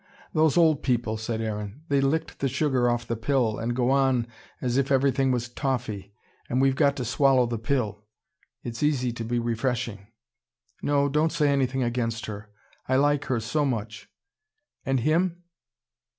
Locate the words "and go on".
3.59-4.25